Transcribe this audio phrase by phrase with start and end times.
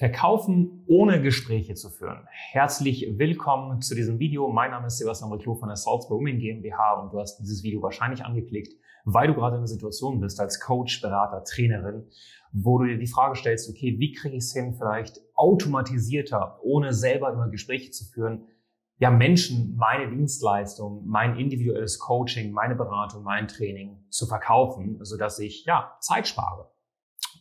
[0.00, 2.26] Verkaufen ohne Gespräche zu führen.
[2.30, 4.48] Herzlich willkommen zu diesem Video.
[4.48, 7.82] Mein Name ist Sebastian Riclo von der Salzburg Women GmbH und du hast dieses Video
[7.82, 8.72] wahrscheinlich angeklickt,
[9.04, 12.08] weil du gerade in einer Situation bist als Coach, Berater, Trainerin,
[12.50, 16.94] wo du dir die Frage stellst, okay, wie kriege ich es hin, vielleicht automatisierter, ohne
[16.94, 18.46] selber immer Gespräche zu führen,
[18.96, 25.66] ja, Menschen meine Dienstleistung, mein individuelles Coaching, meine Beratung, mein Training zu verkaufen, sodass ich,
[25.66, 26.70] ja, Zeit spare.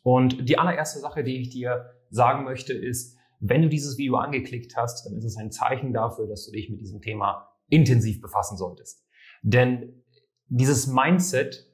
[0.03, 4.75] Und die allererste Sache, die ich dir sagen möchte, ist, wenn du dieses Video angeklickt
[4.75, 8.57] hast, dann ist es ein Zeichen dafür, dass du dich mit diesem Thema intensiv befassen
[8.57, 9.05] solltest.
[9.41, 10.03] Denn
[10.47, 11.67] dieses Mindset,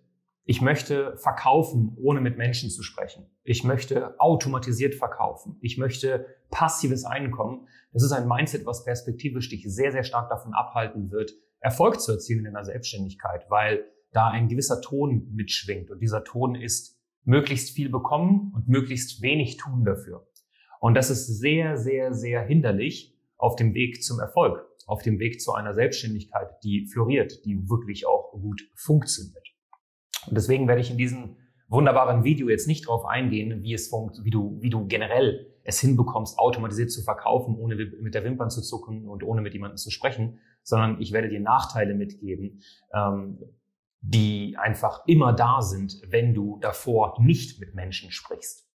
[0.43, 3.25] ich möchte verkaufen, ohne mit Menschen zu sprechen.
[3.43, 5.57] Ich möchte automatisiert verkaufen.
[5.61, 7.67] Ich möchte passives Einkommen.
[7.93, 12.11] Das ist ein Mindset, was perspektivisch dich sehr, sehr stark davon abhalten wird, Erfolg zu
[12.11, 15.89] erzielen in deiner Selbstständigkeit, weil da ein gewisser Ton mitschwingt.
[15.89, 20.27] Und dieser Ton ist, möglichst viel bekommen und möglichst wenig tun dafür.
[20.79, 25.41] Und das ist sehr, sehr, sehr hinderlich auf dem Weg zum Erfolg, auf dem Weg
[25.41, 29.47] zu einer Selbstständigkeit, die floriert, die wirklich auch gut funktioniert.
[30.27, 31.37] Und deswegen werde ich in diesem
[31.67, 36.37] wunderbaren Video jetzt nicht darauf eingehen, wie es wie du, wie du generell es hinbekommst,
[36.37, 40.39] automatisiert zu verkaufen, ohne mit der Wimpern zu zucken und ohne mit jemandem zu sprechen,
[40.61, 42.61] sondern ich werde dir Nachteile mitgeben,
[42.93, 43.39] ähm,
[44.07, 48.69] die einfach immer da sind, wenn du davor nicht mit Menschen sprichst.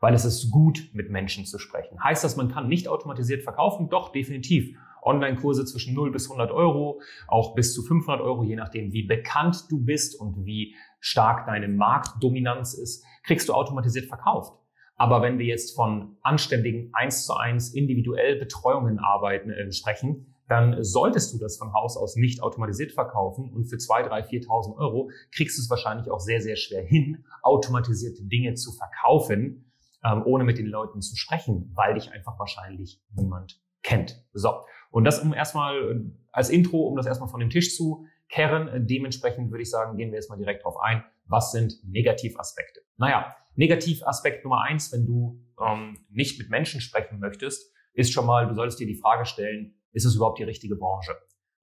[0.00, 2.02] Weil es ist gut, mit Menschen zu sprechen.
[2.04, 3.88] Heißt das, man kann nicht automatisiert verkaufen?
[3.88, 4.76] Doch, definitiv.
[5.02, 9.64] Online-Kurse zwischen 0 bis 100 Euro, auch bis zu 500 Euro, je nachdem, wie bekannt
[9.70, 14.52] du bist und wie stark deine Marktdominanz ist, kriegst du automatisiert verkauft.
[14.96, 20.82] Aber wenn wir jetzt von anständigen 1 zu 1 individuell Betreuungen arbeiten, äh, sprechen, dann
[20.82, 25.10] solltest du das von Haus aus nicht automatisiert verkaufen und für 2, 3, 4.000 Euro
[25.34, 29.72] kriegst du es wahrscheinlich auch sehr, sehr schwer hin, automatisierte Dinge zu verkaufen,
[30.04, 34.22] ähm, ohne mit den Leuten zu sprechen, weil dich einfach wahrscheinlich niemand kennt.
[34.32, 34.60] So.
[34.90, 36.00] Und das um erstmal äh,
[36.30, 38.86] als Intro, um das erstmal von dem Tisch zu kehren.
[38.86, 41.04] Dementsprechend würde ich sagen, gehen wir jetzt mal direkt drauf ein.
[41.26, 42.80] Was sind Negativaspekte?
[42.96, 48.48] Naja, Negativaspekt Nummer eins, wenn du ähm, nicht mit Menschen sprechen möchtest, ist schon mal,
[48.48, 51.12] du solltest dir die Frage stellen, ist es überhaupt die richtige Branche?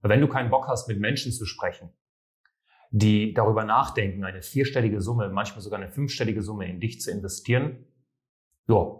[0.00, 1.90] Weil wenn du keinen Bock hast, mit Menschen zu sprechen,
[2.90, 7.86] die darüber nachdenken, eine vierstellige Summe, manchmal sogar eine fünfstellige Summe in dich zu investieren,
[8.68, 8.98] ja,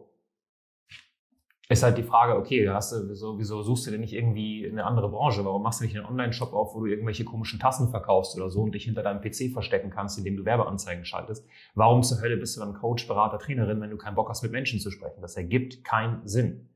[1.68, 4.84] ist halt die Frage, okay, hast du, wieso, wieso suchst du denn nicht irgendwie eine
[4.84, 5.44] andere Branche?
[5.44, 8.60] Warum machst du nicht einen Online-Shop auf, wo du irgendwelche komischen Tassen verkaufst oder so
[8.60, 11.46] und dich hinter deinem PC verstecken kannst, indem du Werbeanzeigen schaltest?
[11.74, 14.52] Warum zur Hölle bist du dann Coach, Berater, Trainerin, wenn du keinen Bock hast, mit
[14.52, 15.22] Menschen zu sprechen?
[15.22, 16.68] Das ergibt keinen Sinn.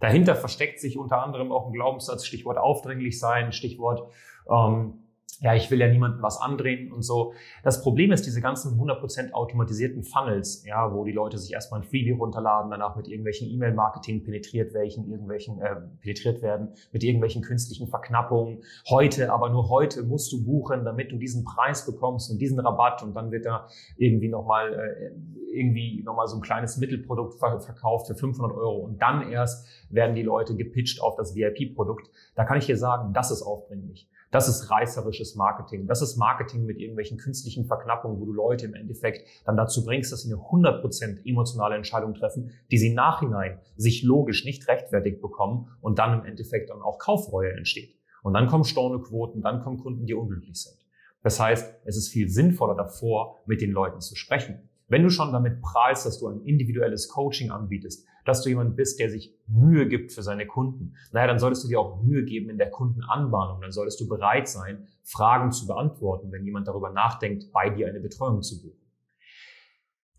[0.00, 4.10] Dahinter versteckt sich unter anderem auch ein Glaubenssatz, Stichwort aufdringlich sein, Stichwort
[4.48, 5.07] ähm,
[5.40, 7.32] ja, ich will ja niemandem was andrehen und so.
[7.62, 11.84] Das Problem ist diese ganzen 100% automatisierten Funnels, ja, wo die Leute sich erstmal ein
[11.84, 17.86] Freebie runterladen, danach mit irgendwelchen E-Mail-Marketing penetriert welchen, irgendwelchen, äh, penetriert werden, mit irgendwelchen künstlichen
[17.86, 18.62] Verknappungen.
[18.88, 23.02] Heute, aber nur heute musst du buchen, damit du diesen Preis bekommst und diesen Rabatt
[23.04, 25.10] und dann wird da irgendwie nochmal, äh,
[25.56, 30.22] irgendwie nochmal so ein kleines Mittelprodukt verkauft für 500 Euro und dann erst werden die
[30.22, 32.10] Leute gepitcht auf das VIP-Produkt.
[32.34, 34.08] Da kann ich dir sagen, das ist aufdringlich.
[34.30, 35.86] Das ist reißerisches Marketing.
[35.86, 40.12] Das ist Marketing mit irgendwelchen künstlichen Verknappungen, wo du Leute im Endeffekt dann dazu bringst,
[40.12, 45.68] dass sie eine 100% emotionale Entscheidung treffen, die sie nachhinein sich logisch nicht rechtfertigt bekommen
[45.80, 47.96] und dann im Endeffekt dann auch Kaufreue entsteht.
[48.22, 50.76] Und dann kommen Stornoquoten, dann kommen Kunden, die unglücklich sind.
[51.22, 54.68] Das heißt, es ist viel sinnvoller davor, mit den Leuten zu sprechen.
[54.88, 58.98] Wenn du schon damit prahlst, dass du ein individuelles Coaching anbietest, dass du jemand bist,
[58.98, 62.48] der sich Mühe gibt für seine Kunden, naja, dann solltest du dir auch Mühe geben
[62.48, 63.60] in der Kundenanbahnung.
[63.60, 68.00] Dann solltest du bereit sein, Fragen zu beantworten, wenn jemand darüber nachdenkt, bei dir eine
[68.00, 68.80] Betreuung zu buchen.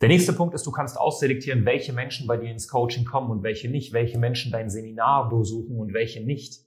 [0.01, 3.43] Der nächste Punkt ist, du kannst ausselektieren, welche Menschen bei dir ins Coaching kommen und
[3.43, 6.63] welche nicht, welche Menschen dein Seminar besuchen und welche nicht.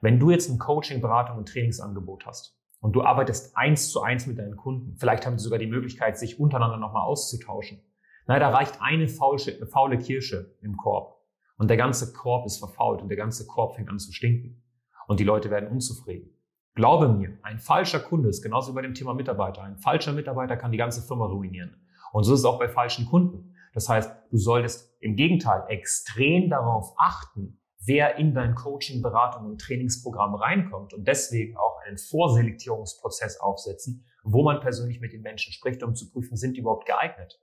[0.00, 4.26] Wenn du jetzt ein Coaching, Beratung und Trainingsangebot hast, und du arbeitest eins zu eins
[4.26, 4.96] mit deinen Kunden.
[4.96, 7.80] Vielleicht haben sie sogar die Möglichkeit, sich untereinander nochmal auszutauschen.
[8.26, 11.18] Na, da reicht eine faule Kirsche im Korb
[11.56, 14.62] und der ganze Korb ist verfault und der ganze Korb fängt an zu stinken
[15.06, 16.30] und die Leute werden unzufrieden.
[16.74, 19.62] Glaube mir, ein falscher Kunde ist genauso wie bei dem Thema Mitarbeiter.
[19.62, 21.74] Ein falscher Mitarbeiter kann die ganze Firma ruinieren.
[22.12, 23.54] Und so ist es auch bei falschen Kunden.
[23.74, 29.60] Das heißt, du solltest im Gegenteil extrem darauf achten, wer in dein Coaching, Beratung und
[29.60, 35.82] Trainingsprogramm reinkommt und deswegen auch einen Vorselektierungsprozess aufsetzen, wo man persönlich mit den Menschen spricht,
[35.82, 37.40] um zu prüfen, sind die überhaupt geeignet?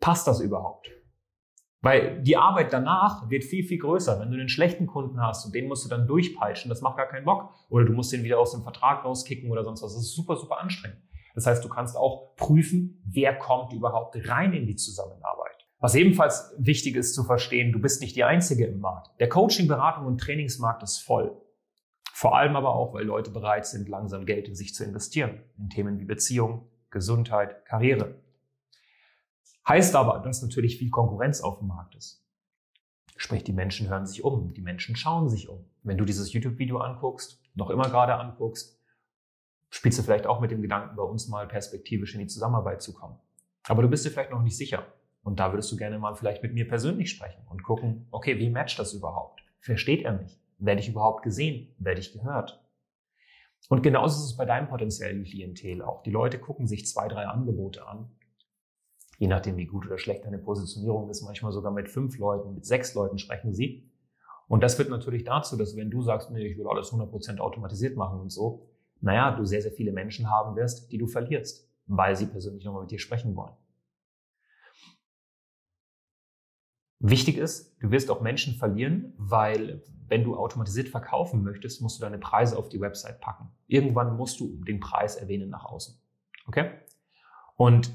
[0.00, 0.88] Passt das überhaupt?
[1.80, 4.18] Weil die Arbeit danach wird viel, viel größer.
[4.18, 7.06] Wenn du einen schlechten Kunden hast und den musst du dann durchpeitschen, das macht gar
[7.06, 7.50] keinen Bock.
[7.68, 9.94] Oder du musst den wieder aus dem Vertrag rauskicken oder sonst was.
[9.94, 11.00] Das ist super, super anstrengend.
[11.34, 15.37] Das heißt, du kannst auch prüfen, wer kommt überhaupt rein in die Zusammenarbeit.
[15.80, 19.10] Was ebenfalls wichtig ist zu verstehen, du bist nicht die Einzige im Markt.
[19.20, 21.40] Der Coaching, Beratung und Trainingsmarkt ist voll.
[22.12, 25.40] Vor allem aber auch, weil Leute bereit sind, langsam Geld in sich zu investieren.
[25.56, 28.20] In Themen wie Beziehung, Gesundheit, Karriere.
[29.68, 32.24] Heißt aber, dass natürlich viel Konkurrenz auf dem Markt ist.
[33.16, 35.64] Sprich, die Menschen hören sich um, die Menschen schauen sich um.
[35.84, 38.80] Wenn du dieses YouTube-Video anguckst, noch immer gerade anguckst,
[39.70, 42.94] spielst du vielleicht auch mit dem Gedanken, bei uns mal perspektivisch in die Zusammenarbeit zu
[42.94, 43.18] kommen.
[43.68, 44.86] Aber du bist dir vielleicht noch nicht sicher.
[45.22, 48.50] Und da würdest du gerne mal vielleicht mit mir persönlich sprechen und gucken, okay, wie
[48.50, 49.42] matcht das überhaupt?
[49.60, 50.40] Versteht er mich?
[50.58, 51.74] Werde ich überhaupt gesehen?
[51.78, 52.64] Werde ich gehört?
[53.68, 56.02] Und genauso ist es bei deinem potenziellen Klientel auch.
[56.02, 58.10] Die Leute gucken sich zwei, drei Angebote an.
[59.18, 62.64] Je nachdem, wie gut oder schlecht deine Positionierung ist, manchmal sogar mit fünf Leuten, mit
[62.64, 63.90] sechs Leuten sprechen sie.
[64.46, 67.96] Und das führt natürlich dazu, dass wenn du sagst, nee, ich will alles 100% automatisiert
[67.96, 68.70] machen und so,
[69.00, 72.82] naja, du sehr, sehr viele Menschen haben wirst, die du verlierst, weil sie persönlich nochmal
[72.82, 73.52] mit dir sprechen wollen.
[77.00, 82.02] Wichtig ist, du wirst auch Menschen verlieren, weil wenn du automatisiert verkaufen möchtest, musst du
[82.02, 83.50] deine Preise auf die Website packen.
[83.66, 86.00] Irgendwann musst du den Preis erwähnen nach außen.
[86.46, 86.70] Okay?
[87.56, 87.92] Und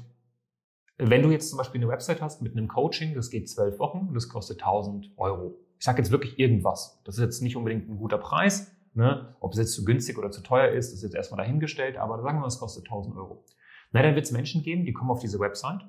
[0.96, 4.14] wenn du jetzt zum Beispiel eine Website hast mit einem Coaching, das geht zwölf Wochen,
[4.14, 5.58] das kostet 1000 Euro.
[5.78, 7.02] Ich sage jetzt wirklich irgendwas.
[7.04, 8.72] Das ist jetzt nicht unbedingt ein guter Preis.
[8.94, 9.34] Ne?
[9.40, 12.36] Ob es jetzt zu günstig oder zu teuer ist, ist jetzt erstmal dahingestellt, aber sagen
[12.36, 13.44] wir mal, es kostet 1000 Euro.
[13.90, 15.80] Na, dann wird es Menschen geben, die kommen auf diese Website,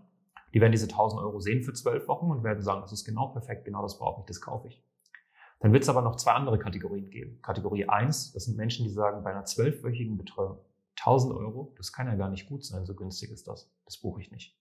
[0.56, 3.28] die werden diese 1000 Euro sehen für zwölf Wochen und werden sagen, das ist genau
[3.28, 4.82] perfekt, genau das brauche ich, das kaufe ich.
[5.60, 7.42] Dann wird es aber noch zwei andere Kategorien geben.
[7.42, 10.60] Kategorie eins, das sind Menschen, die sagen, bei einer zwölfwöchigen Betreuung
[10.98, 13.70] 1000 Euro, das kann ja gar nicht gut sein, so günstig ist das.
[13.84, 14.58] Das buche ich nicht.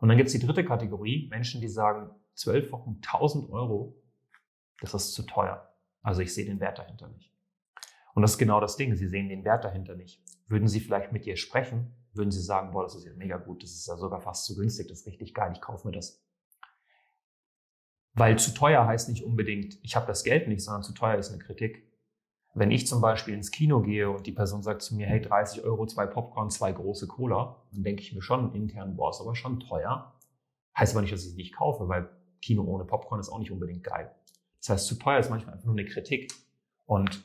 [0.00, 3.94] Und dann gibt es die dritte Kategorie, Menschen, die sagen, zwölf Wochen 1000 Euro,
[4.80, 5.68] das ist zu teuer.
[6.00, 7.30] Also ich sehe den Wert dahinter nicht.
[8.14, 10.22] Und das ist genau das Ding, Sie sehen den Wert dahinter nicht.
[10.48, 13.62] Würden Sie vielleicht mit dir sprechen, würden Sie sagen, boah, das ist ja mega gut,
[13.62, 16.22] das ist ja sogar fast zu günstig, das ist richtig geil, ich kaufe mir das.
[18.14, 21.30] Weil zu teuer heißt nicht unbedingt, ich habe das Geld nicht, sondern zu teuer ist
[21.30, 21.90] eine Kritik.
[22.54, 25.64] Wenn ich zum Beispiel ins Kino gehe und die Person sagt zu mir, hey, 30
[25.64, 29.34] Euro, zwei Popcorn, zwei große Cola, dann denke ich mir schon intern, boah, ist aber
[29.34, 30.12] schon teuer.
[30.76, 32.10] Heißt aber nicht, dass ich es nicht kaufe, weil
[32.42, 34.14] Kino ohne Popcorn ist auch nicht unbedingt geil.
[34.60, 36.30] Das heißt, zu teuer ist manchmal einfach nur eine Kritik.
[36.84, 37.24] Und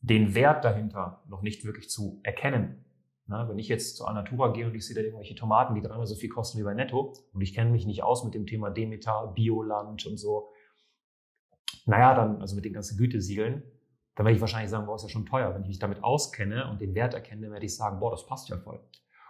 [0.00, 2.84] den Wert dahinter noch nicht wirklich zu erkennen.
[3.30, 6.04] Na, wenn ich jetzt zu Anatura gehe und ich sehe da irgendwelche Tomaten, die dreimal
[6.04, 8.70] so viel kosten wie bei Netto und ich kenne mich nicht aus mit dem Thema
[8.70, 10.50] Demeter, Bioland und so,
[11.86, 13.62] naja, dann, also mit den ganzen Gütesiegeln,
[14.16, 15.54] dann werde ich wahrscheinlich sagen, boah, ist ja schon teuer.
[15.54, 18.48] Wenn ich mich damit auskenne und den Wert erkenne, werde ich sagen, boah, das passt
[18.48, 18.80] ja voll.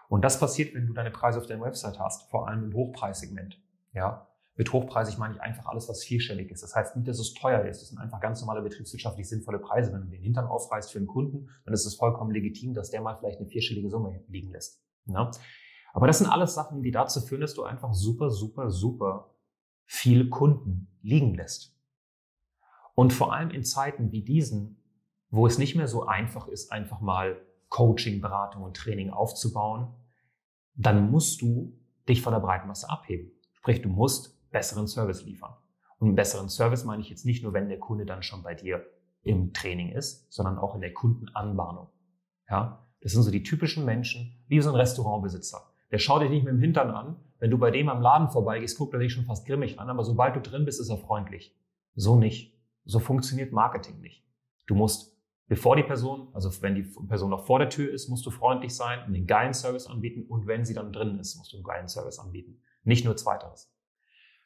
[0.09, 3.61] Und das passiert, wenn du deine Preise auf deiner Website hast, vor allem im Hochpreissegment.
[3.93, 4.30] Ja,
[4.61, 6.63] mit hochpreisig meine ich einfach alles, was vierstellig ist.
[6.63, 7.81] Das heißt nicht, dass es teuer ist.
[7.81, 9.91] Das sind einfach ganz normale betriebswirtschaftlich sinnvolle Preise.
[9.91, 13.01] Wenn du den Hintern aufreißt für einen Kunden, dann ist es vollkommen legitim, dass der
[13.01, 14.85] mal vielleicht eine vierstellige Summe liegen lässt.
[15.07, 15.31] Ja?
[15.95, 19.35] Aber das sind alles Sachen, die dazu führen, dass du einfach super, super, super
[19.87, 21.75] viele Kunden liegen lässt.
[22.95, 24.77] Und vor allem in Zeiten wie diesen,
[25.31, 27.41] wo es nicht mehr so einfach ist, einfach mal
[27.71, 29.89] Coaching, Beratung und Training aufzubauen,
[30.75, 31.73] dann musst du
[32.07, 33.33] dich von der breiten Masse abheben.
[33.55, 35.55] Sprich, du musst besseren Service liefern.
[35.99, 38.55] Und einen besseren Service meine ich jetzt nicht nur, wenn der Kunde dann schon bei
[38.55, 38.85] dir
[39.23, 41.89] im Training ist, sondern auch in der Kundenanbahnung.
[42.49, 45.61] Ja, das sind so die typischen Menschen, wie so ein Restaurantbesitzer.
[45.91, 47.17] Der schaut dich nicht mit dem Hintern an.
[47.39, 50.05] Wenn du bei dem am Laden vorbeigehst, guckt er dich schon fast grimmig an, aber
[50.05, 51.57] sobald du drin bist, ist er freundlich.
[51.95, 52.59] So nicht.
[52.85, 54.25] So funktioniert Marketing nicht.
[54.67, 55.17] Du musst,
[55.49, 58.75] bevor die Person, also wenn die Person noch vor der Tür ist, musst du freundlich
[58.75, 61.65] sein und einen geilen Service anbieten und wenn sie dann drin ist, musst du einen
[61.65, 62.61] geilen Service anbieten.
[62.85, 63.73] Nicht nur zweiteres.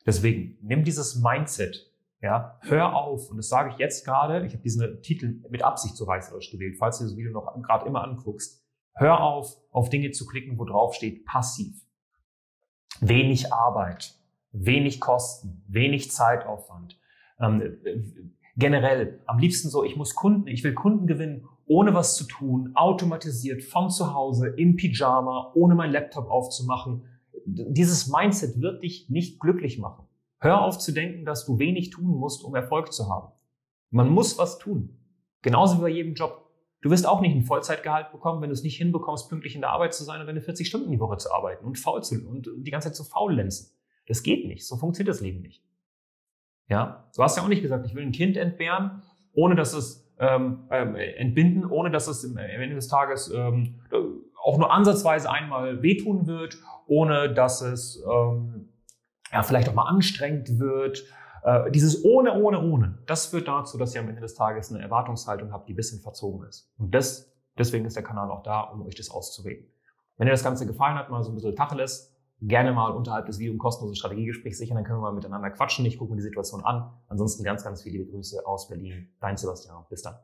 [0.07, 4.63] Deswegen, nimm dieses Mindset, ja, hör auf, und das sage ich jetzt gerade, ich habe
[4.63, 8.65] diesen Titel mit Absicht so reißerisch gewählt, falls du das Video noch gerade immer anguckst,
[8.95, 11.75] hör auf, auf Dinge zu klicken, wo drauf steht passiv.
[13.01, 14.15] Wenig Arbeit,
[14.53, 16.99] wenig Kosten, wenig Zeitaufwand.
[17.41, 17.79] Ähm,
[18.57, 22.73] generell, am liebsten so, ich muss Kunden, ich will Kunden gewinnen, ohne was zu tun,
[22.75, 27.05] automatisiert, von zu Hause, im Pyjama, ohne mein Laptop aufzumachen,
[27.47, 30.07] dieses Mindset wird dich nicht glücklich machen.
[30.39, 33.33] Hör auf zu denken, dass du wenig tun musst, um Erfolg zu haben.
[33.91, 34.99] Man muss was tun.
[35.43, 36.51] Genauso wie bei jedem Job.
[36.83, 39.71] Du wirst auch nicht ein Vollzeitgehalt bekommen, wenn du es nicht hinbekommst, pünktlich in der
[39.71, 42.49] Arbeit zu sein und deine 40 Stunden die Woche zu arbeiten und faul zu und
[42.59, 43.75] die ganze Zeit zu faulenzen.
[44.07, 44.67] Das geht nicht.
[44.67, 45.63] So funktioniert das Leben nicht.
[46.69, 50.07] Ja, du hast ja auch nicht gesagt, ich will ein Kind entbehren, ohne dass es
[50.19, 53.81] ähm, ähm, entbinden, ohne dass es am Ende des Tages ähm,
[54.45, 58.69] auch nur ansatzweise einmal wehtun wird ohne dass es ähm,
[59.33, 61.05] ja, vielleicht auch mal anstrengend wird.
[61.43, 64.83] Äh, dieses ohne, ohne, ohne, das führt dazu, dass ihr am Ende des Tages eine
[64.83, 66.73] Erwartungshaltung habt, die ein bisschen verzogen ist.
[66.79, 69.67] Und das, deswegen ist der Kanal auch da, um euch das auszureden.
[70.17, 73.39] Wenn dir das Ganze gefallen hat, mal so ein bisschen Tacheles, gerne mal unterhalb des
[73.39, 75.85] Videos ein kostenloses Strategiegespräch sichern, dann können wir mal miteinander quatschen.
[75.87, 76.93] Ich gucke mir die Situation an.
[77.09, 79.09] Ansonsten ganz, ganz viele Grüße aus Berlin.
[79.21, 79.85] Dein Sebastian.
[79.89, 80.15] Bis dann.